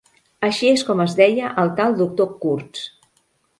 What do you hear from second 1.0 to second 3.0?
es deia el tal doctor Kurtz.